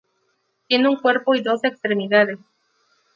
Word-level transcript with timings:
Tiene 0.67 0.89
un 0.89 0.95
cuerpo 0.97 1.35
y 1.35 1.43
dos 1.43 1.63
extremidades. 1.63 2.39